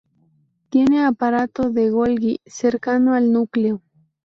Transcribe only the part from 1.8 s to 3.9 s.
Golgi, cercano al núcleo.